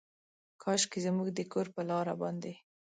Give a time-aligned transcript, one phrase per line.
[0.63, 2.53] کاشکي زموږ د کور پر لاره باندې،